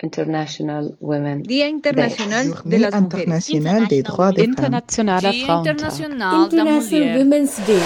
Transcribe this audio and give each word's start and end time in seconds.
International 0.00 0.96
Women 1.00 1.42
Día 1.42 1.68
Internacional 1.68 2.46
Day. 2.46 2.62
de 2.64 2.78
las 2.78 3.00
Mujeres. 3.00 3.50
international 3.50 3.88
des 3.88 4.02
droits 4.02 4.32
des 4.32 4.42
femmes. 4.44 4.48
Internationaler 4.58 5.32
Dia 5.32 5.56
Internacional 5.58 6.30
da 6.30 6.44
International 6.44 7.18
Women's 7.18 7.66
Day. 7.66 7.82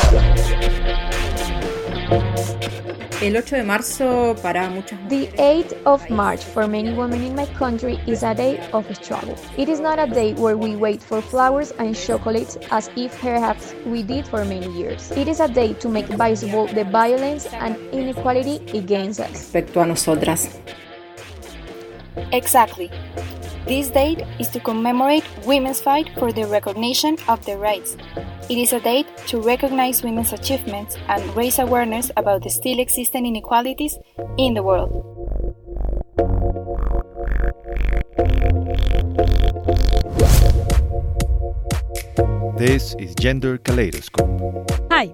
El 3.22 3.36
8 3.36 3.54
de 3.54 3.62
marzo 3.62 4.34
para 4.42 4.68
muchas 4.68 4.98
The 5.08 5.30
8th 5.36 5.76
of 5.84 6.10
March 6.10 6.40
for 6.40 6.66
many 6.66 6.92
women 6.92 7.22
in 7.22 7.36
my 7.36 7.46
country 7.56 8.00
is 8.06 8.24
a 8.24 8.34
day 8.34 8.58
of 8.72 8.84
struggle. 8.96 9.36
It 9.56 9.68
is 9.68 9.78
not 9.78 10.00
a 10.00 10.06
day 10.08 10.34
where 10.34 10.56
we 10.56 10.74
wait 10.74 11.00
for 11.00 11.22
flowers 11.22 11.72
and 11.78 11.94
chocolates 11.94 12.58
as 12.72 12.90
if 12.96 13.16
perhaps 13.20 13.76
we 13.86 14.02
did 14.02 14.26
for 14.26 14.44
many 14.44 14.66
years. 14.76 15.12
It 15.12 15.28
is 15.28 15.38
a 15.38 15.46
day 15.46 15.72
to 15.74 15.88
make 15.88 16.08
visible 16.08 16.66
the 16.66 16.82
violence 16.82 17.46
and 17.52 17.76
inequality 17.92 18.60
against 18.76 19.20
us. 19.20 19.30
Respecto 19.30 19.80
a 19.80 19.86
nosotras. 19.86 20.58
Exactly. 22.32 22.90
This 23.66 23.90
date 23.90 24.24
is 24.40 24.48
to 24.48 24.60
commemorate 24.60 25.24
women's 25.46 25.80
fight 25.80 26.10
for 26.18 26.32
the 26.32 26.46
recognition 26.46 27.16
of 27.28 27.44
their 27.46 27.58
rights. 27.58 27.96
It 28.50 28.58
is 28.58 28.72
a 28.72 28.80
date 28.80 29.06
to 29.28 29.40
recognize 29.40 30.02
women's 30.02 30.32
achievements 30.32 30.96
and 31.08 31.22
raise 31.36 31.58
awareness 31.58 32.10
about 32.16 32.42
the 32.42 32.50
still 32.50 32.80
existing 32.80 33.24
inequalities 33.24 33.96
in 34.36 34.54
the 34.54 34.62
world. 34.62 34.90
This 42.58 42.94
is 42.98 43.14
Gender 43.14 43.58
Kaleidoscope. 43.58 44.70
Hi, 44.90 45.10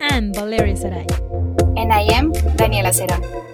I'm 0.00 0.34
Valeria 0.34 0.74
Saray. 0.74 1.06
And 1.78 1.92
I 1.92 2.02
am 2.14 2.32
Daniela 2.58 2.92
Cerón. 2.92 3.51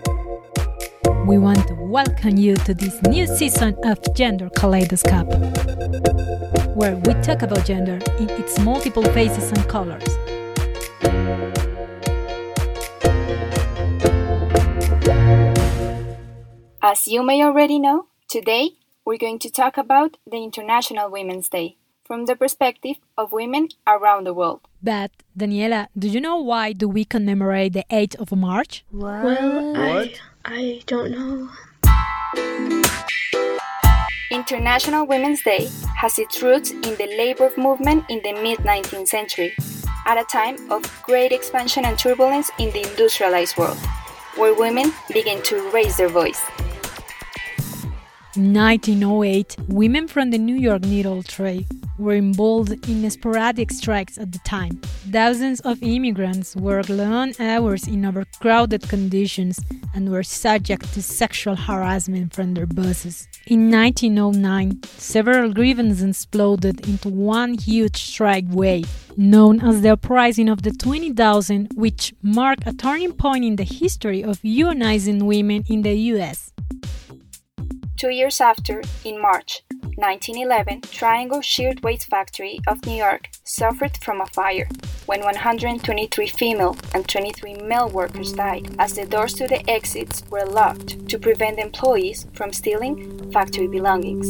We 1.28 1.37
want 1.37 1.68
to 1.68 1.74
welcome 1.74 2.38
you 2.38 2.56
to 2.56 2.73
this 2.73 3.02
new 3.02 3.27
season 3.27 3.77
of 3.84 3.98
Gender 4.14 4.48
Kaleidoscope, 4.56 5.28
where 6.74 6.97
we 6.97 7.12
talk 7.20 7.42
about 7.42 7.66
gender 7.66 7.98
in 8.19 8.30
its 8.30 8.58
multiple 8.61 9.03
faces 9.12 9.53
and 9.53 9.69
colors. 9.69 10.08
As 16.80 17.06
you 17.06 17.22
may 17.22 17.42
already 17.42 17.78
know, 17.78 18.06
today 18.31 18.70
we're 19.05 19.19
going 19.19 19.38
to 19.41 19.50
talk 19.50 19.77
about 19.77 20.16
the 20.27 20.42
International 20.42 21.10
Women's 21.10 21.50
Day 21.50 21.77
from 22.06 22.25
the 22.25 22.36
perspective 22.36 22.97
of 23.19 23.33
women 23.33 23.69
around 23.86 24.25
the 24.25 24.33
world. 24.33 24.62
But, 24.83 25.10
Daniela, 25.38 25.88
do 25.97 26.08
you 26.08 26.22
know 26.22 26.38
why 26.38 26.72
do 26.72 26.88
we 26.88 27.05
commemorate 27.05 27.75
the 27.75 27.84
8th 27.91 28.16
of 28.19 28.33
March? 28.33 28.86
Well, 28.91 29.77
I, 29.77 30.14
I 30.50 30.80
don't 30.86 31.10
know. 31.10 31.50
International 34.30 35.06
Women's 35.06 35.42
Day 35.42 35.68
has 35.94 36.18
its 36.18 36.42
roots 36.42 36.70
in 36.70 36.96
the 36.96 37.14
labor 37.18 37.52
movement 37.58 38.06
in 38.08 38.22
the 38.22 38.32
mid 38.32 38.60
19th 38.60 39.08
century, 39.08 39.54
at 40.06 40.16
a 40.16 40.24
time 40.24 40.56
of 40.72 40.82
great 41.02 41.32
expansion 41.32 41.84
and 41.84 41.98
turbulence 41.98 42.50
in 42.58 42.70
the 42.70 42.80
industrialized 42.80 43.58
world, 43.58 43.76
where 44.36 44.54
women 44.54 44.94
began 45.12 45.42
to 45.42 45.70
raise 45.70 45.98
their 45.98 46.08
voice. 46.08 46.41
In 48.39 48.55
1908, 48.55 49.56
women 49.67 50.06
from 50.06 50.31
the 50.31 50.39
New 50.39 50.55
York 50.55 50.83
needle 50.83 51.25
trade 51.25 51.67
were 51.98 52.14
involved 52.14 52.70
in 52.89 53.11
sporadic 53.11 53.72
strikes 53.72 54.17
at 54.17 54.31
the 54.31 54.39
time. 54.44 54.81
Thousands 55.11 55.58
of 55.62 55.83
immigrants 55.83 56.55
worked 56.55 56.89
long 56.89 57.33
hours 57.41 57.89
in 57.89 58.05
overcrowded 58.05 58.89
conditions 58.89 59.59
and 59.92 60.09
were 60.09 60.22
subject 60.22 60.94
to 60.94 61.03
sexual 61.03 61.56
harassment 61.56 62.33
from 62.33 62.55
their 62.55 62.66
bosses. 62.66 63.27
In 63.48 63.72
1909, 63.72 64.84
several 64.84 65.53
grievances 65.53 66.05
exploded 66.05 66.86
into 66.86 67.09
one 67.09 67.55
huge 67.55 67.97
strike 67.97 68.47
wave, 68.50 68.89
known 69.16 69.61
as 69.62 69.81
the 69.81 69.94
Uprising 69.94 70.48
of 70.48 70.62
the 70.62 70.70
20,000, 70.70 71.72
which 71.75 72.15
marked 72.22 72.69
a 72.69 72.72
turning 72.72 73.15
point 73.15 73.44
in 73.44 73.56
the 73.56 73.65
history 73.65 74.22
of 74.22 74.41
unionizing 74.43 75.25
women 75.25 75.65
in 75.69 75.82
the 75.82 75.97
US. 76.15 76.47
Two 77.98 78.10
years 78.10 78.41
after, 78.41 78.81
in 79.04 79.20
March 79.20 79.62
1911, 79.97 80.82
Triangle 80.82 81.41
Shirtwaist 81.41 82.06
Factory 82.09 82.60
of 82.69 82.86
New 82.86 82.94
York 82.94 83.28
suffered 83.42 83.98
from 84.04 84.20
a 84.20 84.26
fire 84.26 84.69
when 85.06 85.20
123 85.20 86.28
female 86.28 86.76
and 86.94 87.08
23 87.08 87.54
male 87.54 87.88
workers 87.88 88.32
died 88.34 88.72
as 88.78 88.94
the 88.94 89.04
doors 89.04 89.34
to 89.34 89.48
the 89.48 89.69
exits 89.69 90.22
were 90.31 90.44
locked 90.47 91.08
to 91.08 91.19
prevent 91.19 91.58
employees 91.58 92.28
from 92.34 92.53
stealing 92.53 93.32
factory 93.32 93.66
belongings. 93.66 94.28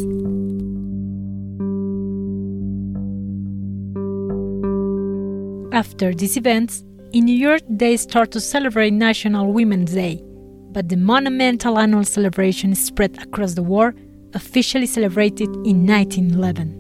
After 5.74 6.14
these 6.14 6.38
events, 6.38 6.84
in 7.12 7.26
New 7.26 7.36
York 7.36 7.60
they 7.68 7.98
start 7.98 8.30
to 8.30 8.40
celebrate 8.40 8.94
National 8.94 9.52
Women's 9.52 9.92
Day, 9.92 10.24
but 10.72 10.88
the 10.88 10.96
monumental 10.96 11.78
annual 11.78 12.04
celebration 12.04 12.74
spread 12.74 13.20
across 13.22 13.54
the 13.54 13.62
world, 13.62 13.94
officially 14.34 14.86
celebrated 14.86 15.48
in 15.64 15.86
1911. 15.86 16.74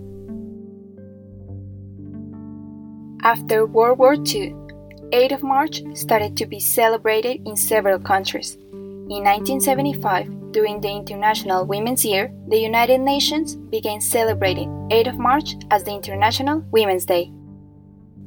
After 3.22 3.66
World 3.66 3.98
War 3.98 4.14
II, 4.14 4.54
8th 5.10 5.32
of 5.32 5.42
March 5.42 5.82
started 5.94 6.36
to 6.36 6.46
be 6.46 6.60
celebrated 6.60 7.40
in 7.46 7.56
several 7.56 7.98
countries. 7.98 8.56
In 9.10 9.24
1975, 9.24 10.52
during 10.52 10.80
the 10.80 10.90
International 10.90 11.64
Women's 11.64 12.04
Year, 12.04 12.32
the 12.48 12.58
United 12.58 13.00
Nations 13.00 13.56
began 13.56 14.00
celebrating 14.00 14.68
8th 14.90 15.10
of 15.10 15.18
March 15.18 15.56
as 15.70 15.84
the 15.84 15.92
International 15.92 16.62
Women's 16.70 17.06
Day. 17.06 17.32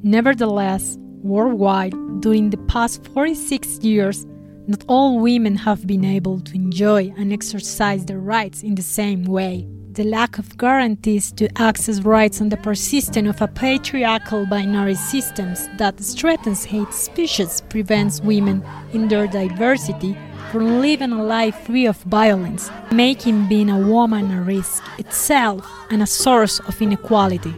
Nevertheless, 0.02 0.98
worldwide, 1.22 1.94
during 2.20 2.50
the 2.50 2.58
past 2.58 3.06
46 3.14 3.78
years, 3.78 4.26
not 4.66 4.84
all 4.86 5.18
women 5.18 5.56
have 5.56 5.86
been 5.86 6.04
able 6.04 6.40
to 6.40 6.54
enjoy 6.54 7.12
and 7.16 7.32
exercise 7.32 8.04
their 8.04 8.20
rights 8.20 8.62
in 8.62 8.74
the 8.74 8.82
same 8.82 9.24
way. 9.24 9.66
The 9.92 10.04
lack 10.04 10.38
of 10.38 10.56
guarantees 10.56 11.32
to 11.32 11.48
access 11.60 12.00
rights 12.00 12.40
and 12.40 12.50
the 12.50 12.56
persistence 12.56 13.28
of 13.28 13.42
a 13.42 13.48
patriarchal 13.48 14.46
binary 14.46 14.94
systems 14.94 15.68
that 15.76 15.98
threatens 15.98 16.64
hate 16.64 16.94
species 16.94 17.60
prevents 17.68 18.20
women 18.22 18.64
in 18.92 19.08
their 19.08 19.26
diversity 19.26 20.16
from 20.50 20.80
living 20.80 21.12
a 21.12 21.22
life 21.22 21.58
free 21.66 21.86
of 21.86 21.96
violence, 22.04 22.70
making 22.90 23.48
being 23.48 23.68
a 23.68 23.78
woman 23.78 24.30
a 24.30 24.40
risk 24.42 24.82
itself 24.98 25.66
and 25.90 26.02
a 26.02 26.06
source 26.06 26.60
of 26.60 26.80
inequality. 26.80 27.54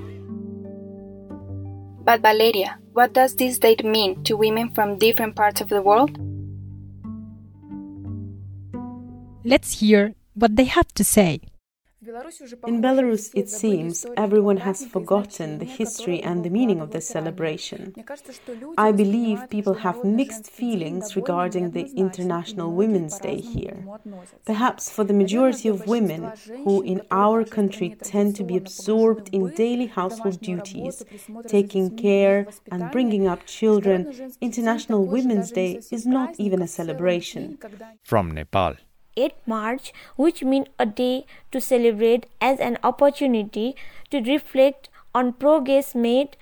But 2.04 2.20
Valeria, 2.20 2.78
what 2.92 3.12
does 3.12 3.36
this 3.36 3.58
date 3.58 3.84
mean 3.84 4.24
to 4.24 4.36
women 4.36 4.70
from 4.74 4.98
different 4.98 5.36
parts 5.36 5.60
of 5.60 5.68
the 5.68 5.82
world? 5.82 6.18
Let's 9.46 9.80
hear 9.80 10.14
what 10.32 10.56
they 10.56 10.64
have 10.64 10.88
to 10.94 11.04
say. 11.04 11.40
In 12.66 12.80
Belarus, 12.82 13.30
it 13.34 13.48
seems 13.48 14.06
everyone 14.16 14.58
has 14.58 14.86
forgotten 14.86 15.58
the 15.58 15.66
history 15.66 16.22
and 16.22 16.42
the 16.44 16.50
meaning 16.50 16.80
of 16.80 16.92
this 16.92 17.06
celebration. 17.06 17.94
I 18.78 18.92
believe 18.92 19.50
people 19.50 19.74
have 19.74 20.02
mixed 20.02 20.50
feelings 20.50 21.14
regarding 21.14 21.70
the 21.70 21.90
International 21.94 22.72
Women's 22.72 23.18
Day 23.18 23.40
here. 23.40 23.84
Perhaps 24.46 24.90
for 24.90 25.04
the 25.04 25.14
majority 25.14 25.68
of 25.68 25.86
women 25.86 26.32
who 26.64 26.82
in 26.82 27.02
our 27.10 27.44
country 27.44 27.96
tend 28.02 28.36
to 28.36 28.44
be 28.44 28.56
absorbed 28.56 29.28
in 29.30 29.54
daily 29.54 29.86
household 29.86 30.40
duties, 30.40 31.04
taking 31.46 31.96
care 31.96 32.46
and 32.70 32.90
bringing 32.90 33.26
up 33.26 33.44
children, 33.46 34.32
International 34.40 35.04
Women's 35.04 35.50
Day 35.50 35.80
is 35.90 36.06
not 36.06 36.34
even 36.38 36.62
a 36.62 36.68
celebration. 36.68 37.58
From 38.02 38.30
Nepal. 38.30 38.76
8 39.16 39.34
March, 39.46 39.92
which 40.16 40.42
means 40.42 40.68
a 40.78 40.86
day 40.86 41.26
to 41.52 41.60
celebrate 41.60 42.26
as 42.40 42.60
an 42.60 42.78
opportunity 42.82 43.76
to 44.10 44.20
reflect 44.20 44.88
on 45.14 45.32
progress 45.32 45.94
made, 45.94 46.36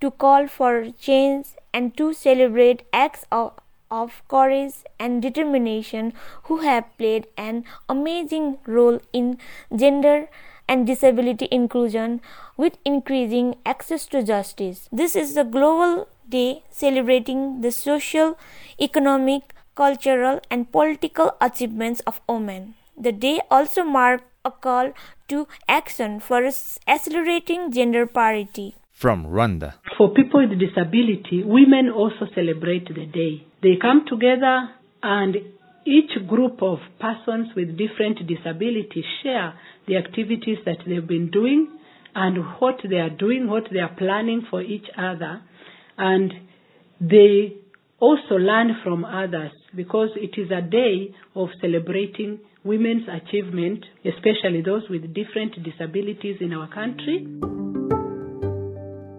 to 0.00 0.10
call 0.10 0.46
for 0.46 0.90
change, 1.00 1.48
and 1.72 1.96
to 1.96 2.12
celebrate 2.12 2.82
acts 2.92 3.24
of, 3.30 3.52
of 3.90 4.22
courage 4.28 4.74
and 4.98 5.22
determination 5.22 6.12
who 6.44 6.58
have 6.58 6.84
played 6.98 7.26
an 7.36 7.64
amazing 7.88 8.58
role 8.66 9.00
in 9.12 9.38
gender 9.74 10.28
and 10.68 10.86
disability 10.86 11.48
inclusion 11.50 12.20
with 12.56 12.78
increasing 12.84 13.56
access 13.66 14.06
to 14.06 14.22
justice. 14.22 14.88
This 14.92 15.16
is 15.16 15.34
the 15.34 15.44
global 15.44 16.08
day 16.28 16.62
celebrating 16.70 17.60
the 17.60 17.72
social, 17.72 18.38
economic, 18.80 19.54
cultural, 19.74 20.40
and 20.50 20.70
political 20.70 21.36
achievements 21.40 22.00
of 22.06 22.20
women. 22.28 22.74
The 22.96 23.12
day 23.12 23.40
also 23.50 23.84
marked 23.84 24.24
a 24.44 24.50
call 24.50 24.92
to 25.28 25.46
action 25.68 26.20
for 26.20 26.44
accelerating 26.86 27.72
gender 27.72 28.06
parity. 28.06 28.74
From 28.92 29.26
Rwanda. 29.26 29.74
For 29.96 30.12
people 30.12 30.46
with 30.46 30.58
disability, 30.58 31.42
women 31.44 31.90
also 31.90 32.26
celebrate 32.34 32.88
the 32.88 33.06
day. 33.06 33.46
They 33.62 33.76
come 33.80 34.04
together 34.06 34.70
and 35.02 35.36
each 35.86 36.10
group 36.28 36.62
of 36.62 36.78
persons 37.00 37.48
with 37.56 37.78
different 37.78 38.18
disabilities 38.26 39.04
share 39.22 39.54
the 39.86 39.96
activities 39.96 40.58
that 40.66 40.78
they've 40.86 41.06
been 41.06 41.30
doing 41.30 41.68
and 42.14 42.36
what 42.58 42.76
they 42.88 42.96
are 42.96 43.10
doing, 43.10 43.48
what 43.48 43.64
they 43.72 43.78
are 43.78 43.94
planning 43.96 44.46
for 44.50 44.60
each 44.60 44.86
other. 44.98 45.40
And 45.96 46.32
they 47.00 47.59
also 48.00 48.34
learn 48.36 48.76
from 48.82 49.04
others 49.04 49.52
because 49.76 50.08
it 50.16 50.40
is 50.40 50.50
a 50.50 50.62
day 50.62 51.14
of 51.36 51.48
celebrating 51.60 52.40
women's 52.64 53.06
achievement, 53.08 53.84
especially 54.04 54.62
those 54.62 54.88
with 54.88 55.14
different 55.14 55.62
disabilities 55.62 56.38
in 56.40 56.52
our 56.52 56.68
country. 56.68 57.26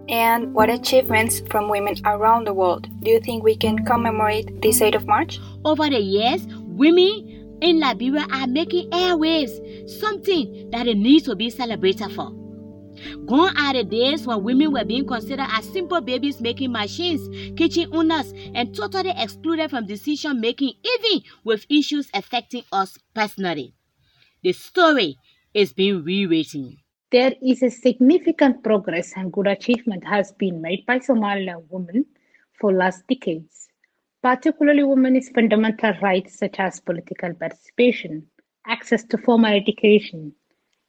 And 0.10 0.54
what 0.54 0.70
achievements 0.70 1.42
from 1.50 1.70
women 1.70 1.96
around 2.04 2.46
the 2.46 2.54
world 2.54 2.88
do 3.02 3.12
you 3.12 3.22
think 3.22 3.44
we 3.44 3.56
can 3.56 3.86
commemorate 3.86 4.62
this 4.62 4.82
8th 4.82 4.96
of 4.96 5.08
March? 5.08 5.40
Over 5.64 5.90
the 5.90 6.00
years, 6.00 6.46
women 6.60 7.60
in 7.62 7.80
Liberia 7.80 8.26
are 8.34 8.48
making 8.48 8.90
airwaves, 8.90 9.90
something 9.90 10.70
that 10.72 10.86
needs 10.88 11.26
to 11.26 11.36
be 11.36 11.50
celebrated 11.50 12.12
for. 12.12 12.41
Gone 13.26 13.56
are 13.58 13.74
the 13.74 13.84
days 13.84 14.26
when 14.26 14.44
women 14.44 14.72
were 14.72 14.86
being 14.86 15.08
considered 15.08 15.48
as 15.50 15.66
simple 15.72 16.02
babies 16.02 16.42
making 16.42 16.72
machines, 16.72 17.28
kitchen 17.58 17.90
owners, 17.94 18.34
and 18.54 18.76
totally 18.76 19.14
excluded 19.18 19.70
from 19.70 19.86
decision 19.86 20.40
making, 20.42 20.74
even 20.84 21.24
with 21.44 21.66
issues 21.70 22.10
affecting 22.14 22.64
us 22.72 22.98
personally. 23.14 23.74
The 24.44 24.54
story 24.54 25.18
is 25.54 25.74
being 25.74 26.04
rewritten. 26.04 26.78
There 27.12 27.34
is 27.42 27.62
a 27.62 27.70
significant 27.70 28.64
progress 28.64 29.14
and 29.16 29.32
good 29.34 29.48
achievement 29.48 30.06
has 30.08 30.32
been 30.32 30.62
made 30.62 30.86
by 30.86 31.00
Somaliland 31.00 31.66
women 31.70 32.06
for 32.60 32.72
last 32.72 33.06
decades, 33.08 33.68
particularly 34.22 34.84
women's 34.84 35.30
fundamental 35.30 35.94
rights 36.02 36.40
such 36.40 36.60
as 36.60 36.80
political 36.80 37.34
participation, 37.34 38.28
access 38.66 39.04
to 39.06 39.18
formal 39.18 39.52
education, 39.52 40.34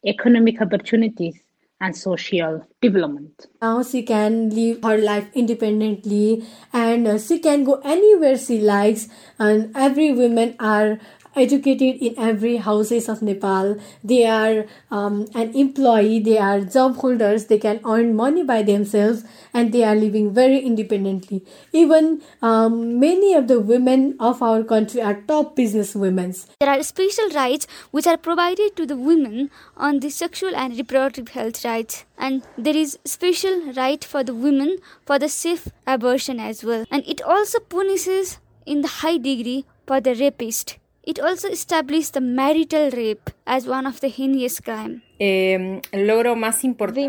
economic 0.07 0.61
opportunities, 0.61 1.43
and 1.83 1.97
social 1.97 2.65
development. 2.81 3.47
Now 3.61 3.83
she 3.83 4.03
can 4.03 4.51
live 4.51 4.83
her 4.85 4.97
life 4.99 5.29
independently 5.35 6.47
and 6.73 7.07
uh, 7.07 7.19
she 7.19 7.41
can 7.41 7.65
go 7.65 7.81
anywhere 7.85 8.39
she 8.39 8.61
likes 8.61 9.09
and 9.39 9.77
every 9.77 10.13
women 10.13 10.55
are 10.61 10.99
educated 11.35 11.97
in 12.03 12.15
every 12.19 12.57
houses 12.57 13.09
of 13.09 13.23
Nepal. 13.23 13.77
They 14.05 14.27
are 14.27 14.67
um, 14.91 15.27
an 15.35 15.55
employee, 15.55 16.21
they 16.21 16.39
are 16.39 16.61
job 16.61 16.97
holders, 16.97 17.47
they 17.47 17.59
can 17.59 17.81
earn 17.85 18.15
money 18.15 18.45
by 18.45 18.63
themselves 18.63 19.25
and 19.55 19.73
they 19.73 19.85
are 19.85 19.95
living 19.95 20.33
very 20.33 20.59
independently. 20.59 21.45
Even 21.73 22.23
um, 22.43 23.01
many 23.01 23.35
of 23.35 23.49
the 23.49 23.61
women 23.61 24.17
of 24.21 24.43
our 24.43 24.63
country 24.63 25.01
are 25.01 25.23
top 25.23 25.57
business 25.57 25.95
women. 25.95 26.35
There 26.61 26.69
are 26.69 26.83
special 26.83 27.29
rights 27.31 27.67
which 27.91 28.07
are 28.07 28.17
provided 28.17 28.77
to 28.77 28.87
the 28.87 28.97
women 28.97 29.51
on 29.77 30.01
the 30.01 30.11
sexual 30.11 30.55
and 30.55 30.77
reproductive 30.77 31.29
health 31.29 31.65
rights 31.65 31.72
and 32.19 32.43
there 32.57 32.77
is 32.77 32.99
special 33.05 33.73
right 33.73 34.05
for 34.05 34.23
the 34.25 34.35
women 34.35 34.77
for 35.07 35.19
the 35.19 35.29
safe 35.29 35.69
abortion 35.87 36.39
as 36.41 36.65
well 36.65 36.85
and 36.91 37.03
it 37.07 37.23
also 37.23 37.59
punishes 37.61 38.39
in 38.67 38.83
the 38.83 38.95
high 39.03 39.19
degree 39.19 39.65
for 39.87 40.01
the 40.01 40.15
rapist 40.15 40.79
it 41.05 41.19
also 41.19 41.49
established 41.49 42.15
the 42.15 42.21
marital 42.21 42.89
rape 42.91 43.29
as 43.45 43.67
one 43.67 43.87
of 43.87 44.01
the 44.01 44.07
heinous 44.07 44.61
crimes. 44.61 45.03
The 45.19 45.83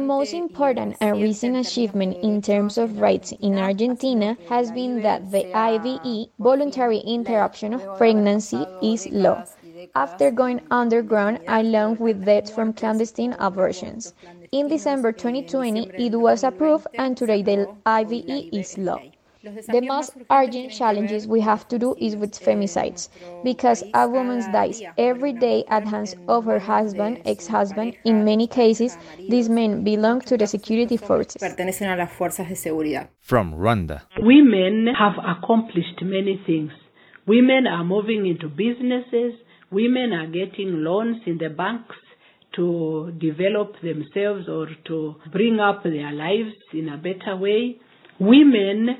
most 0.02 0.34
important 0.34 0.98
and 1.00 1.22
recent 1.22 1.58
achievement 1.58 2.18
in 2.24 2.42
terms 2.42 2.80
of 2.80 3.00
rights 3.00 3.34
in 3.34 3.60
Argentina 3.60 4.36
has 4.50 4.72
been 4.72 5.04
that 5.04 5.30
the 5.30 5.46
IVE, 5.56 6.30
voluntary 6.40 6.98
interruption 7.00 7.76
of 7.76 7.98
pregnancy, 8.00 8.66
is 8.82 9.08
law. 9.12 9.46
After 9.94 10.32
going 10.32 10.62
underground 10.72 11.42
along 11.48 11.98
with 11.98 12.26
deaths 12.26 12.50
from 12.50 12.74
clandestine 12.74 13.36
abortions. 13.38 14.16
In 14.54 14.68
December 14.68 15.12
2020, 15.12 15.92
it 15.98 16.16
was 16.16 16.44
approved 16.44 16.86
and 16.94 17.18
today 17.18 17.42
the 17.42 17.76
IVE 17.88 18.52
is 18.54 18.78
law. 18.78 19.00
The 19.42 19.82
most 19.82 20.16
urgent 20.30 20.72
challenges 20.72 21.28
we 21.28 21.42
have 21.42 21.68
to 21.70 21.80
do 21.80 21.96
is 22.00 22.16
with 22.16 22.40
femicides, 22.40 23.10
because 23.44 23.84
a 23.96 24.08
woman 24.08 24.42
dies 24.52 24.84
every 24.96 25.34
day 25.34 25.64
at 25.70 25.88
hands 25.88 26.16
of 26.28 26.46
her 26.46 26.60
husband, 26.60 27.24
ex-husband. 27.26 27.98
In 28.06 28.24
many 28.24 28.46
cases, 28.46 28.96
these 29.28 29.50
men 29.50 29.84
belong 29.84 30.22
to 30.22 30.38
the 30.38 30.46
security 30.46 30.98
forces. 30.98 31.42
From 31.42 31.56
Rwanda. 33.56 34.02
Women 34.20 34.88
have 34.94 35.18
accomplished 35.18 36.04
many 36.04 36.40
things. 36.46 36.74
Women 37.26 37.66
are 37.66 37.84
moving 37.84 38.28
into 38.28 38.50
businesses. 38.50 39.34
Women 39.72 40.14
are 40.14 40.28
getting 40.28 40.84
loans 40.84 41.24
in 41.26 41.40
the 41.40 41.50
banks 41.50 41.96
to 42.54 43.14
develop 43.18 43.80
themselves 43.82 44.48
or 44.48 44.68
to 44.86 45.16
bring 45.32 45.60
up 45.60 45.84
their 45.84 46.12
lives 46.12 46.54
in 46.74 46.90
a 46.90 46.98
better 46.98 47.36
way. 47.36 47.80
Women 48.20 48.98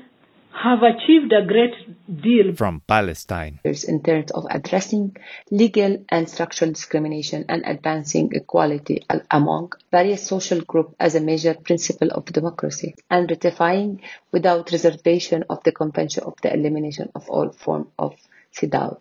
have 0.54 0.82
achieved 0.82 1.32
a 1.32 1.44
great 1.44 1.74
deal 2.22 2.54
from 2.54 2.80
Palestine. 2.86 3.58
In 3.64 4.02
terms 4.02 4.30
of 4.30 4.46
addressing 4.50 5.16
legal 5.50 6.04
and 6.08 6.28
structural 6.28 6.70
discrimination 6.70 7.44
and 7.48 7.64
advancing 7.66 8.30
equality 8.32 9.04
among 9.30 9.72
various 9.90 10.26
social 10.26 10.60
groups 10.60 10.94
as 11.00 11.14
a 11.16 11.20
major 11.20 11.54
principle 11.54 12.08
of 12.10 12.24
democracy 12.26 12.94
and 13.10 13.28
ratifying 13.30 14.00
without 14.30 14.70
reservation 14.70 15.44
of 15.50 15.62
the 15.64 15.72
Convention 15.72 16.22
of 16.24 16.34
the 16.42 16.52
Elimination 16.52 17.10
of 17.14 17.28
All 17.28 17.50
Forms 17.50 17.88
of 17.98 18.14
CEDAW. 18.52 18.98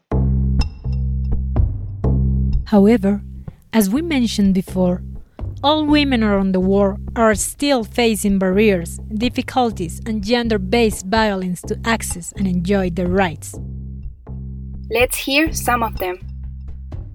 However, 2.66 3.22
as 3.74 3.90
we 3.90 4.02
mentioned 4.04 4.54
before, 4.54 5.02
all 5.64 5.86
women 5.86 6.24
around 6.24 6.52
the 6.52 6.60
world 6.60 7.00
are 7.16 7.34
still 7.34 7.84
facing 7.84 8.38
barriers, 8.38 9.00
difficulties, 9.16 10.00
and 10.06 10.24
gender 10.24 10.60
based 10.60 11.08
violence 11.08 11.62
to 11.64 11.80
access 11.84 12.32
and 12.34 12.48
enjoy 12.48 12.90
their 12.92 13.08
rights. 13.08 13.56
Let's 14.92 15.18
hear 15.18 15.52
some 15.54 15.82
of 15.82 15.98
them. 15.98 16.20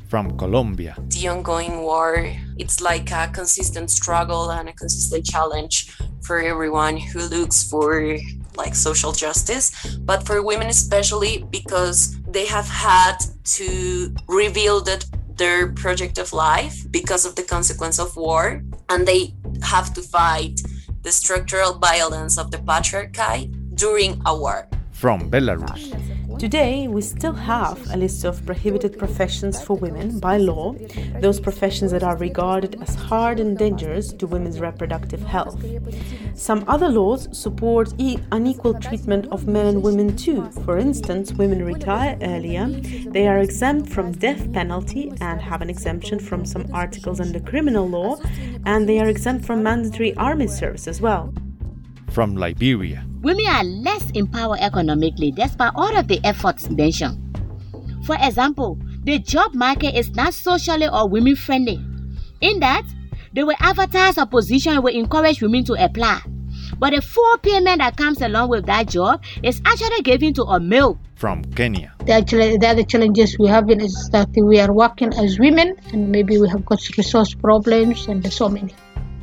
From 0.08 0.36
Colombia. 0.36 0.96
The 1.08 1.28
ongoing 1.28 1.82
war, 1.82 2.34
it's 2.56 2.80
like 2.80 3.10
a 3.12 3.28
consistent 3.32 3.90
struggle 3.90 4.50
and 4.50 4.68
a 4.68 4.72
consistent 4.72 5.26
challenge 5.26 5.94
for 6.22 6.40
everyone 6.40 6.96
who 6.96 7.20
looks 7.28 7.68
for 7.68 8.16
like 8.56 8.74
social 8.74 9.12
justice, 9.12 9.70
but 10.00 10.26
for 10.26 10.42
women 10.42 10.66
especially 10.68 11.44
because 11.50 12.18
they 12.22 12.46
have 12.46 12.66
had 12.66 13.18
to 13.44 14.12
rebuild 14.26 14.88
it 14.88 15.04
their 15.38 15.72
project 15.72 16.18
of 16.18 16.32
life 16.32 16.84
because 16.90 17.24
of 17.24 17.34
the 17.36 17.42
consequence 17.42 17.98
of 17.98 18.16
war 18.16 18.62
and 18.88 19.06
they 19.06 19.34
have 19.62 19.94
to 19.94 20.02
fight 20.02 20.60
the 21.02 21.12
structural 21.12 21.78
violence 21.78 22.36
of 22.36 22.50
the 22.50 22.58
patriarchy 22.58 23.48
during 23.74 24.20
a 24.26 24.36
war. 24.36 24.68
From 24.92 25.30
belarus 25.30 26.17
Today, 26.38 26.86
we 26.86 27.02
still 27.02 27.32
have 27.32 27.84
a 27.92 27.96
list 27.96 28.22
of 28.24 28.46
prohibited 28.46 28.96
professions 28.96 29.60
for 29.60 29.76
women 29.76 30.20
by 30.20 30.36
law, 30.36 30.76
those 31.18 31.40
professions 31.40 31.90
that 31.90 32.04
are 32.04 32.16
regarded 32.16 32.80
as 32.80 32.94
hard 32.94 33.40
and 33.40 33.58
dangerous 33.58 34.12
to 34.12 34.26
women's 34.28 34.60
reproductive 34.60 35.20
health. 35.20 35.60
Some 36.34 36.64
other 36.68 36.88
laws 36.90 37.28
support 37.36 37.92
e- 37.98 38.18
unequal 38.30 38.74
treatment 38.74 39.26
of 39.32 39.48
men 39.48 39.66
and 39.66 39.82
women 39.82 40.16
too. 40.16 40.48
For 40.64 40.78
instance, 40.78 41.32
women 41.32 41.64
retire 41.64 42.16
earlier, 42.22 42.68
they 42.68 43.26
are 43.26 43.38
exempt 43.38 43.90
from 43.90 44.12
death 44.12 44.52
penalty 44.52 45.12
and 45.20 45.40
have 45.40 45.60
an 45.60 45.68
exemption 45.68 46.20
from 46.20 46.44
some 46.44 46.72
articles 46.72 47.18
under 47.18 47.40
criminal 47.40 47.88
law, 47.88 48.16
and 48.64 48.88
they 48.88 49.00
are 49.00 49.08
exempt 49.08 49.44
from 49.44 49.64
mandatory 49.64 50.14
army 50.14 50.46
service 50.46 50.86
as 50.86 51.00
well. 51.00 51.34
From 52.10 52.36
Liberia. 52.36 53.07
Women 53.22 53.46
are 53.46 53.64
less 53.64 54.10
empowered 54.12 54.60
economically 54.60 55.32
despite 55.32 55.72
all 55.74 55.96
of 55.96 56.06
the 56.06 56.20
efforts 56.24 56.70
mentioned. 56.70 57.18
For 58.04 58.16
example, 58.20 58.78
the 59.04 59.18
job 59.18 59.54
market 59.54 59.96
is 59.96 60.14
not 60.14 60.34
socially 60.34 60.86
or 60.88 61.08
women 61.08 61.34
friendly. 61.34 61.84
In 62.40 62.60
that, 62.60 62.84
they 63.32 63.42
will 63.42 63.56
advertise 63.58 64.18
a 64.18 64.26
position 64.26 64.74
and 64.74 64.84
will 64.84 64.94
encourage 64.94 65.42
women 65.42 65.64
to 65.64 65.74
apply. 65.74 66.20
But 66.78 66.94
the 66.94 67.02
full 67.02 67.38
payment 67.38 67.78
that 67.78 67.96
comes 67.96 68.22
along 68.22 68.50
with 68.50 68.66
that 68.66 68.88
job 68.88 69.22
is 69.42 69.60
actually 69.64 70.02
given 70.02 70.32
to 70.34 70.44
a 70.44 70.60
male. 70.60 70.98
From 71.16 71.42
Kenya. 71.44 71.92
The, 72.06 72.12
actually, 72.12 72.56
the 72.56 72.68
other 72.68 72.84
challenges 72.84 73.36
we 73.38 73.48
have 73.48 73.68
is 73.70 74.08
that 74.12 74.28
we 74.36 74.60
are 74.60 74.72
working 74.72 75.12
as 75.14 75.38
women 75.40 75.74
and 75.92 76.10
maybe 76.10 76.38
we 76.38 76.48
have 76.48 76.64
got 76.64 76.78
resource 76.96 77.34
problems 77.34 78.06
and 78.06 78.24
so 78.32 78.48
many. 78.48 78.72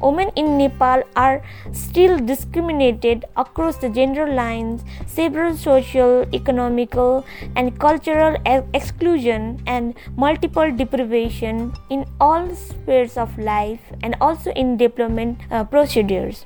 Women 0.02 0.30
in 0.36 0.58
Nepal 0.58 1.04
are 1.16 1.42
still 1.72 2.18
discriminated 2.20 3.26
across 3.38 3.78
the 3.78 3.90
gender 3.90 4.28
lines, 4.28 4.84
several 5.08 5.56
social, 5.56 6.26
economical, 6.34 7.26
and 7.56 7.80
cultural 7.80 8.36
exclusion, 8.74 9.62
and 9.66 9.96
multiple 10.16 10.72
deprivation 10.72 11.74
in 11.90 12.06
all 12.20 12.54
spheres 12.56 13.18
of 13.18 13.38
life 13.38 13.82
and 14.04 14.16
also 14.22 14.52
in 14.52 14.78
development 14.78 15.40
uh, 15.52 15.64
procedures. 15.64 16.46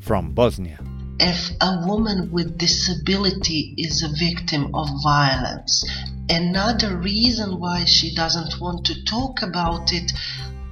From 0.00 0.32
Bosnia. 0.32 0.78
If 1.18 1.50
a 1.60 1.84
woman 1.86 2.30
with 2.32 2.56
disability 2.56 3.74
is 3.76 4.02
a 4.02 4.08
victim 4.16 4.74
of 4.74 4.88
violence, 5.02 5.84
Another 6.32 6.96
reason 6.96 7.58
why 7.58 7.84
she 7.84 8.14
doesn't 8.14 8.60
want 8.60 8.86
to 8.86 9.04
talk 9.04 9.42
about 9.42 9.92
it 9.92 10.12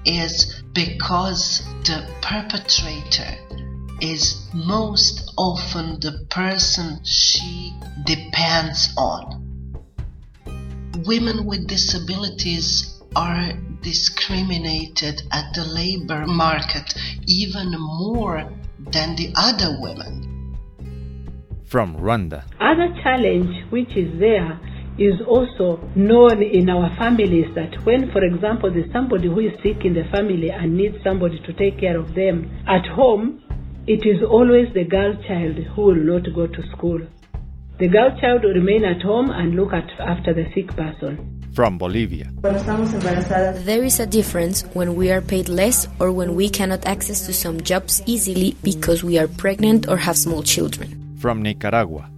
is 0.08 0.62
because 0.72 1.62
the 1.84 2.08
perpetrator 2.22 3.36
is 4.00 4.48
most 4.54 5.32
often 5.36 6.00
the 6.00 6.26
person 6.30 7.04
she 7.04 7.74
depends 8.06 8.94
on. 8.96 9.44
Women 11.04 11.44
with 11.44 11.66
disabilities 11.66 13.00
are 13.14 13.52
discriminated 13.82 15.22
at 15.30 15.54
the 15.54 15.64
labor 15.64 16.26
market 16.26 16.94
even 17.26 17.70
more 17.78 18.50
than 18.92 19.14
the 19.16 19.32
other 19.36 19.76
women. 19.80 20.56
From 21.66 21.96
Rwanda. 21.96 22.44
Other 22.60 22.94
challenge 23.02 23.70
which 23.70 23.94
is 23.94 24.18
there 24.18 24.58
is 24.98 25.20
also 25.26 25.78
known 25.94 26.42
in 26.42 26.68
our 26.68 26.90
families 26.98 27.46
that 27.54 27.72
when, 27.86 28.10
for 28.10 28.24
example, 28.24 28.70
there's 28.70 28.92
somebody 28.92 29.28
who 29.28 29.38
is 29.38 29.52
sick 29.62 29.84
in 29.84 29.94
the 29.94 30.04
family 30.10 30.50
and 30.50 30.76
needs 30.76 30.96
somebody 31.04 31.38
to 31.46 31.52
take 31.52 31.78
care 31.78 31.96
of 31.96 32.14
them 32.14 32.50
at 32.66 32.84
home, 32.84 33.40
it 33.86 34.04
is 34.04 34.22
always 34.28 34.66
the 34.74 34.84
girl 34.84 35.14
child 35.26 35.56
who 35.74 35.82
will 35.82 35.94
not 35.94 36.26
go 36.34 36.46
to 36.48 36.62
school. 36.72 37.00
The 37.78 37.86
girl 37.86 38.10
child 38.20 38.42
will 38.42 38.54
remain 38.54 38.84
at 38.84 39.00
home 39.02 39.30
and 39.30 39.54
look 39.54 39.72
at, 39.72 39.88
after 40.00 40.34
the 40.34 40.46
sick 40.52 40.66
person. 40.74 41.36
From 41.54 41.78
Bolivia. 41.78 42.30
There 42.42 43.84
is 43.84 44.00
a 44.00 44.06
difference 44.06 44.62
when 44.74 44.96
we 44.96 45.10
are 45.10 45.20
paid 45.20 45.48
less 45.48 45.86
or 46.00 46.10
when 46.12 46.34
we 46.34 46.48
cannot 46.48 46.86
access 46.86 47.24
to 47.26 47.32
some 47.32 47.60
jobs 47.60 48.02
easily 48.06 48.56
because 48.62 49.04
we 49.04 49.18
are 49.18 49.28
pregnant 49.28 49.88
or 49.88 49.96
have 49.96 50.16
small 50.16 50.42
children 50.42 50.97
from 51.18 51.42
Nicaragua. 51.42 52.08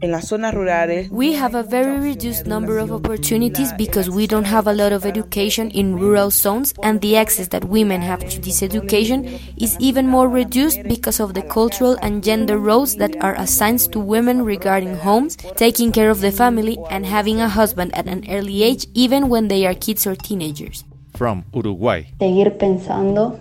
We 1.10 1.32
have 1.32 1.54
a 1.54 1.62
very 1.62 1.98
reduced 2.00 2.46
number 2.46 2.78
of 2.78 2.92
opportunities 2.92 3.72
because 3.72 4.10
we 4.10 4.26
don't 4.26 4.44
have 4.44 4.66
a 4.66 4.72
lot 4.72 4.92
of 4.92 5.06
education 5.06 5.70
in 5.70 5.98
rural 5.98 6.30
zones, 6.30 6.74
and 6.82 7.00
the 7.00 7.16
access 7.16 7.48
that 7.48 7.64
women 7.64 8.02
have 8.02 8.28
to 8.28 8.40
this 8.40 8.62
education 8.62 9.38
is 9.56 9.76
even 9.80 10.06
more 10.06 10.28
reduced 10.28 10.82
because 10.84 11.20
of 11.20 11.34
the 11.34 11.42
cultural 11.42 11.96
and 12.02 12.22
gender 12.22 12.58
roles 12.58 12.96
that 12.96 13.16
are 13.22 13.34
assigned 13.36 13.80
to 13.92 13.98
women 13.98 14.44
regarding 14.44 14.96
homes, 14.96 15.36
taking 15.56 15.92
care 15.92 16.10
of 16.10 16.20
the 16.20 16.32
family, 16.32 16.78
and 16.90 17.06
having 17.06 17.40
a 17.40 17.48
husband 17.48 17.94
at 17.94 18.06
an 18.06 18.24
early 18.28 18.62
age, 18.62 18.86
even 18.94 19.28
when 19.28 19.48
they 19.48 19.64
are 19.66 19.74
kids 19.74 20.06
or 20.06 20.14
teenagers 20.14 20.84
from 21.20 21.44
Uruguay. 21.52 22.00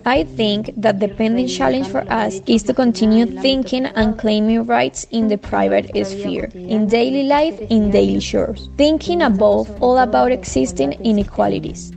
I 0.04 0.24
think 0.36 0.70
that 0.76 1.00
the 1.00 1.08
pending 1.08 1.48
challenge 1.48 1.88
for 1.88 2.04
us 2.12 2.42
is 2.44 2.62
to 2.64 2.74
continue 2.74 3.24
thinking 3.40 3.86
and 3.86 4.18
claiming 4.18 4.66
rights 4.66 5.06
in 5.10 5.28
the 5.28 5.38
private 5.38 5.88
sphere, 6.04 6.50
in 6.52 6.88
daily 6.88 7.22
life, 7.22 7.58
in 7.70 7.90
daily 7.90 8.20
chores, 8.20 8.68
thinking 8.76 9.22
above 9.22 9.64
all 9.80 9.96
about 9.96 10.30
existing 10.30 10.92
inequalities. 11.12 11.90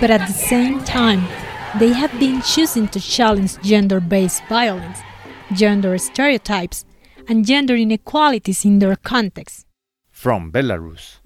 But 0.00 0.10
at 0.10 0.26
the 0.26 0.32
same 0.32 0.82
time, 0.84 1.26
they 1.78 1.92
have 1.92 2.12
been 2.18 2.40
choosing 2.42 2.88
to 2.88 3.00
challenge 3.00 3.60
gender 3.62 4.00
based 4.00 4.42
violence, 4.48 4.98
gender 5.52 5.98
stereotypes, 5.98 6.84
and 7.28 7.44
gender 7.44 7.74
inequalities 7.76 8.64
in 8.64 8.78
their 8.78 8.96
context. 8.96 9.67
From 10.18 10.50
Belarus. 10.50 11.20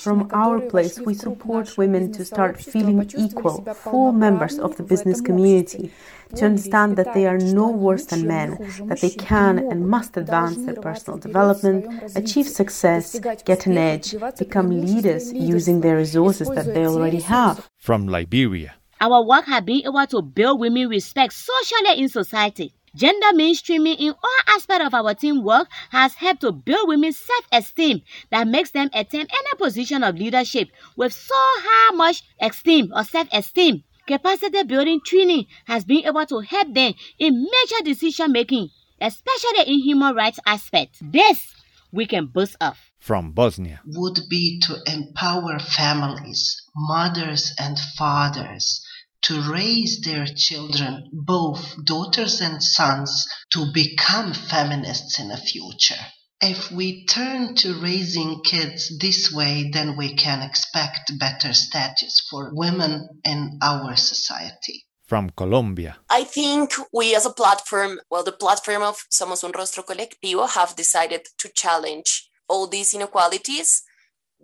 From 0.00 0.30
our 0.32 0.58
place, 0.58 0.98
we 0.98 1.12
support 1.12 1.76
women 1.76 2.10
to 2.12 2.24
start 2.24 2.58
feeling 2.58 3.10
equal, 3.14 3.62
full 3.74 4.12
members 4.12 4.58
of 4.58 4.78
the 4.78 4.82
business 4.82 5.20
community, 5.20 5.92
to 6.34 6.46
understand 6.46 6.96
that 6.96 7.12
they 7.12 7.26
are 7.26 7.36
no 7.36 7.68
worse 7.68 8.06
than 8.06 8.26
men, 8.26 8.56
that 8.86 9.02
they 9.02 9.10
can 9.10 9.58
and 9.58 9.86
must 9.86 10.16
advance 10.16 10.56
their 10.64 10.76
personal 10.76 11.18
development, 11.18 12.16
achieve 12.16 12.48
success, 12.48 13.20
get 13.44 13.66
an 13.66 13.76
edge, 13.76 14.14
become 14.38 14.70
leaders 14.70 15.30
using 15.34 15.82
the 15.82 15.94
resources 15.94 16.48
that 16.48 16.72
they 16.72 16.86
already 16.86 17.20
have. 17.20 17.68
From 17.76 18.08
Liberia. 18.08 18.76
Our 18.98 19.26
work 19.28 19.44
has 19.44 19.62
been 19.62 19.82
able 19.84 20.06
to 20.06 20.22
build 20.22 20.58
women 20.58 20.88
respect 20.88 21.34
socially 21.34 22.00
in 22.00 22.08
society. 22.08 22.72
Gender 22.96 23.32
mainstreaming 23.34 23.96
in 23.98 24.10
all 24.10 24.40
aspects 24.48 24.86
of 24.86 24.94
our 24.94 25.14
teamwork 25.14 25.68
has 25.90 26.14
helped 26.14 26.40
to 26.40 26.50
build 26.50 26.88
women's 26.88 27.18
self-esteem 27.18 28.00
that 28.30 28.48
makes 28.48 28.70
them 28.70 28.88
attain 28.94 29.26
any 29.28 29.58
position 29.58 30.02
of 30.02 30.16
leadership 30.16 30.70
with 30.96 31.12
so 31.12 31.34
high 31.36 31.94
much 31.94 32.22
esteem 32.40 32.90
or 32.96 33.04
self-esteem 33.04 33.84
capacity 34.06 34.62
building 34.62 35.00
training 35.04 35.46
has 35.66 35.84
been 35.84 36.06
able 36.06 36.24
to 36.24 36.38
help 36.40 36.72
them 36.72 36.94
in 37.18 37.42
major 37.42 37.84
decision 37.84 38.32
making, 38.32 38.70
especially 39.00 39.64
in 39.66 39.80
human 39.80 40.14
rights 40.14 40.40
aspects. 40.46 40.98
This 41.02 41.54
we 41.92 42.06
can 42.06 42.26
boast 42.26 42.56
of. 42.60 42.78
From 42.98 43.32
Bosnia. 43.32 43.80
Would 43.84 44.20
be 44.30 44.60
to 44.60 44.76
empower 44.86 45.58
families, 45.58 46.62
mothers 46.74 47.52
and 47.58 47.78
fathers 47.78 48.85
to 49.26 49.52
raise 49.52 50.00
their 50.02 50.24
children, 50.24 51.10
both 51.12 51.84
daughters 51.84 52.40
and 52.40 52.62
sons, 52.62 53.26
to 53.50 53.66
become 53.72 54.32
feminists 54.32 55.18
in 55.18 55.28
the 55.28 55.36
future. 55.36 56.00
If 56.40 56.70
we 56.70 57.06
turn 57.06 57.54
to 57.56 57.80
raising 57.80 58.42
kids 58.44 58.96
this 58.98 59.32
way, 59.32 59.70
then 59.72 59.96
we 59.96 60.14
can 60.14 60.42
expect 60.42 61.18
better 61.18 61.54
status 61.54 62.26
for 62.30 62.52
women 62.54 63.08
in 63.24 63.58
our 63.62 63.96
society. 63.96 64.84
From 65.06 65.30
Colombia. 65.30 65.96
I 66.10 66.24
think 66.24 66.74
we 66.92 67.14
as 67.16 67.26
a 67.26 67.30
platform, 67.30 68.00
well, 68.10 68.22
the 68.22 68.32
platform 68.32 68.82
of 68.82 68.96
Somos 69.10 69.44
un 69.44 69.52
Rostro 69.52 69.84
Colectivo 69.84 70.48
have 70.48 70.76
decided 70.76 71.26
to 71.38 71.48
challenge 71.48 72.28
all 72.48 72.66
these 72.66 72.94
inequalities 72.94 73.82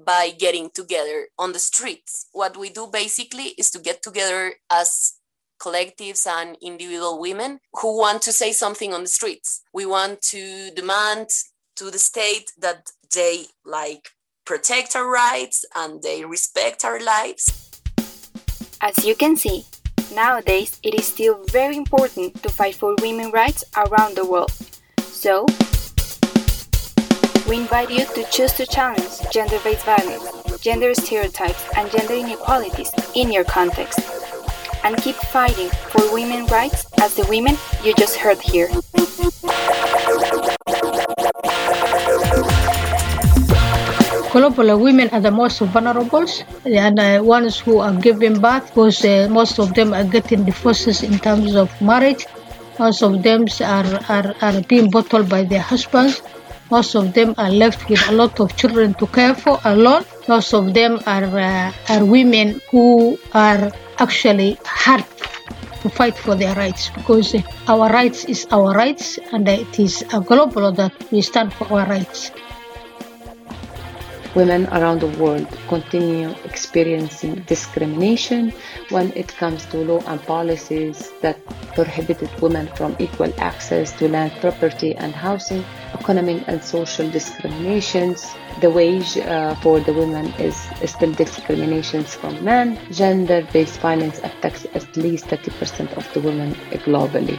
by 0.05 0.31
getting 0.31 0.71
together 0.71 1.29
on 1.39 1.53
the 1.53 1.59
streets. 1.59 2.29
What 2.33 2.57
we 2.57 2.71
do 2.71 2.87
basically 2.87 3.55
is 3.59 3.71
to 3.71 3.79
get 3.79 4.03
together 4.03 4.55
as 4.71 5.15
collectives 5.61 6.27
and 6.27 6.57
individual 6.61 7.21
women 7.21 7.61
who 7.75 7.97
want 7.97 8.23
to 8.23 8.33
say 8.33 8.53
something 8.53 8.93
on 8.93 9.03
the 9.03 9.09
streets. 9.09 9.63
We 9.73 9.87
want 9.87 10.21
to 10.23 10.71
demand 10.75 11.29
to 11.77 11.91
the 11.91 11.99
state 11.99 12.51
that 12.59 12.91
they 13.15 13.47
like 13.65 14.09
protect 14.45 14.97
our 14.97 15.09
rights 15.09 15.65
and 15.77 16.03
they 16.03 16.25
respect 16.25 16.85
our 16.85 17.01
lives. 17.01 17.71
As 18.81 19.05
you 19.05 19.15
can 19.15 19.37
see, 19.37 19.65
nowadays 20.15 20.81
it 20.83 20.95
is 20.95 21.07
still 21.07 21.45
very 21.45 21.77
important 21.77 22.43
to 22.43 22.49
fight 22.49 22.75
for 22.75 22.97
women's 23.01 23.33
rights 23.33 23.63
around 23.77 24.17
the 24.17 24.27
world. 24.27 24.53
So, 24.99 25.47
we 27.49 27.57
invite 27.57 27.91
you 27.91 28.05
to 28.05 28.25
choose 28.31 28.53
to 28.53 28.67
challenge 28.67 29.09
gender 29.31 29.59
based 29.65 29.85
violence, 29.85 30.61
gender 30.61 30.95
stereotypes, 30.95 31.65
and 31.77 31.91
gender 31.91 32.15
inequalities 32.15 32.91
in 33.15 33.33
your 33.33 33.45
context. 33.45 33.99
And 34.85 34.97
keep 34.97 35.17
fighting 35.17 35.71
for 35.91 36.13
women's 36.13 36.51
rights 36.51 36.87
as 37.01 37.15
the 37.15 37.27
women 37.29 37.57
you 37.85 37.95
just 37.95 38.17
heard 38.17 38.41
here. 38.41 38.69
Globally, 44.33 44.81
women 44.81 45.09
are 45.11 45.21
the 45.21 45.31
most 45.31 45.61
vulnerable 45.61 46.27
and 46.65 46.99
the 46.99 47.21
ones 47.23 47.59
who 47.59 47.79
are 47.79 47.93
giving 47.93 48.41
birth 48.41 48.67
because 48.69 49.05
uh, 49.05 49.29
most 49.31 49.59
of 49.59 49.75
them 49.75 49.93
are 49.93 50.05
getting 50.05 50.45
divorces 50.45 51.03
in 51.03 51.19
terms 51.19 51.55
of 51.55 51.69
marriage. 51.81 52.27
Most 52.79 53.03
of 53.03 53.23
them 53.23 53.45
are, 53.61 54.01
are, 54.09 54.35
are 54.41 54.63
being 54.63 54.91
bottled 54.91 55.29
by 55.29 55.45
their 55.45 55.61
husbands. 55.61 56.23
Most 56.73 56.95
of 56.95 57.13
them 57.13 57.35
are 57.37 57.51
left 57.51 57.87
with 57.91 58.01
a 58.09 58.13
lot 58.13 58.41
of 58.41 58.57
children 58.57 58.95
to 58.95 59.07
care 59.09 59.35
for 59.35 59.61
alone. 59.65 60.07
Most 60.27 60.55
of 60.55 60.73
them 60.73 61.01
are, 61.05 61.29
uh, 61.29 61.71
are 61.93 62.03
women 62.03 62.63
who 62.71 63.19
are 63.35 63.71
actually 63.99 64.57
hard 64.65 65.05
to 65.83 65.91
fight 65.91 66.17
for 66.17 66.35
their 66.35 66.55
rights 66.55 66.89
because 66.89 67.37
our 67.69 67.93
rights 67.93 68.25
is 68.25 68.47
our 68.51 68.73
rights 68.73 69.19
and 69.33 69.47
it 69.47 69.79
is 69.79 70.03
a 70.15 70.21
global 70.23 70.73
that 70.73 70.95
we 71.13 71.21
stand 71.21 71.53
for 71.53 71.69
our 71.69 71.87
rights. 71.87 72.31
Women 74.35 74.65
around 74.73 75.01
the 75.01 75.13
world 75.21 75.47
continue 75.69 76.33
experiencing 76.47 77.45
discrimination 77.47 78.51
when 78.89 79.13
it 79.13 79.29
comes 79.37 79.67
to 79.67 79.77
law 79.77 80.01
and 80.07 80.23
policies 80.23 81.13
that 81.21 81.37
prohibited 81.75 82.31
women 82.41 82.67
from 82.77 82.97
equal 82.99 83.31
access 83.37 83.93
to 83.99 84.09
land, 84.09 84.33
property, 84.41 84.97
and 84.97 85.13
housing 85.13 85.63
economic 85.95 86.45
and 86.49 86.63
social 86.63 87.09
discriminations. 87.11 88.27
The 88.61 88.71
wage 88.71 89.17
uh, 89.17 89.55
for 89.57 89.81
the 89.81 89.93
women 89.93 90.27
is 90.39 90.57
still 90.87 91.13
discriminations 91.13 92.15
from 92.15 92.43
men. 92.45 92.79
Gender-based 92.91 93.81
violence 93.81 94.19
affects 94.21 94.67
at 94.75 94.97
least 94.97 95.27
30% 95.27 95.97
of 95.97 96.13
the 96.13 96.21
women 96.21 96.55
globally. 96.87 97.39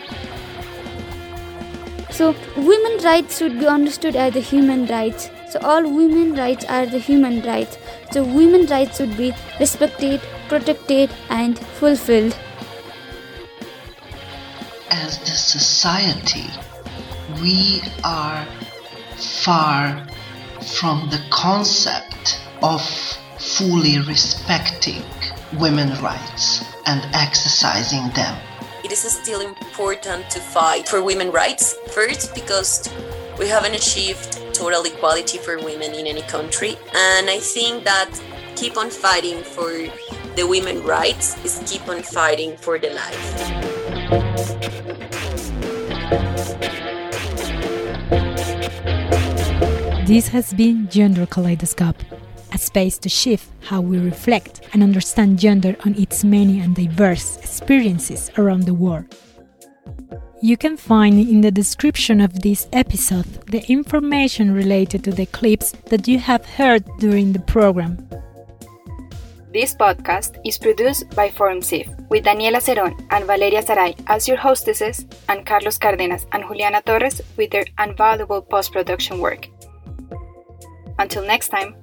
So, 2.13 2.35
women 2.55 3.03
rights 3.03 3.39
should 3.39 3.59
be 3.59 3.65
understood 3.65 4.15
as 4.15 4.33
the 4.33 4.39
human 4.39 4.85
rights. 4.85 5.31
So, 5.49 5.59
all 5.61 5.81
women 5.81 6.35
rights 6.35 6.63
are 6.65 6.85
the 6.85 6.99
human 6.99 7.41
rights. 7.41 7.77
So, 8.11 8.23
women 8.23 8.67
rights 8.67 8.97
should 8.97 9.17
be 9.17 9.33
respected, 9.59 10.21
protected, 10.47 11.09
and 11.29 11.57
fulfilled. 11.57 12.37
As 14.91 15.17
the 15.19 15.31
society, 15.31 16.45
we 17.41 17.81
are 18.03 18.45
far 19.15 20.05
from 20.77 21.09
the 21.09 21.21
concept 21.29 22.41
of 22.61 22.81
fully 23.39 23.99
respecting 23.99 25.01
women's 25.59 25.99
rights 26.01 26.63
and 26.85 27.01
exercising 27.13 28.09
them. 28.15 28.37
It 28.83 28.91
is 28.91 28.99
still 28.99 29.41
important 29.41 30.29
to 30.31 30.39
fight 30.39 30.87
for 30.87 31.01
women's 31.01 31.33
rights, 31.33 31.75
first 31.91 32.35
because 32.35 32.89
we 33.39 33.47
haven't 33.47 33.73
achieved 33.73 34.39
total 34.53 34.83
equality 34.83 35.37
for 35.37 35.57
women 35.57 35.93
in 35.93 36.07
any 36.07 36.21
country, 36.23 36.75
and 36.93 37.29
I 37.29 37.39
think 37.39 37.83
that 37.85 38.09
keep 38.55 38.77
on 38.77 38.89
fighting 38.89 39.43
for 39.43 39.71
the 40.35 40.45
women's 40.47 40.81
rights 40.81 41.37
is 41.43 41.61
keep 41.65 41.87
on 41.87 42.03
fighting 42.03 42.57
for 42.57 42.77
the 42.77 42.89
life. 42.89 45.02
This 50.05 50.27
has 50.27 50.53
been 50.53 50.89
Gender 50.89 51.25
Kaleidoscope, 51.25 51.95
a 52.51 52.57
space 52.57 52.97
to 52.97 53.07
shift 53.07 53.49
how 53.61 53.79
we 53.79 53.97
reflect 53.99 54.59
and 54.73 54.83
understand 54.83 55.39
gender 55.39 55.77
on 55.85 55.95
its 55.95 56.25
many 56.25 56.59
and 56.59 56.75
diverse 56.75 57.37
experiences 57.37 58.29
around 58.37 58.63
the 58.63 58.73
world. 58.73 59.15
You 60.41 60.57
can 60.57 60.75
find 60.75 61.17
in 61.17 61.39
the 61.39 61.51
description 61.51 62.19
of 62.19 62.41
this 62.41 62.67
episode 62.73 63.47
the 63.47 63.63
information 63.71 64.53
related 64.53 65.05
to 65.05 65.11
the 65.11 65.25
clips 65.25 65.71
that 65.85 66.05
you 66.05 66.19
have 66.19 66.45
heard 66.45 66.83
during 66.99 67.31
the 67.31 67.39
program. 67.39 68.05
This 69.53 69.73
podcast 69.73 70.37
is 70.43 70.57
produced 70.57 71.15
by 71.15 71.29
ForumCiv 71.29 72.09
with 72.09 72.25
Daniela 72.25 72.59
Cerón 72.59 72.93
and 73.11 73.23
Valeria 73.25 73.61
Saray 73.61 73.95
as 74.07 74.27
your 74.27 74.37
hostesses, 74.37 75.05
and 75.29 75.45
Carlos 75.45 75.77
Cardenas 75.77 76.25
and 76.33 76.43
Juliana 76.43 76.81
Torres 76.81 77.21
with 77.37 77.51
their 77.51 77.65
invaluable 77.79 78.41
post 78.41 78.73
production 78.73 79.19
work. 79.19 79.47
Until 80.99 81.25
next 81.25 81.49
time. 81.49 81.82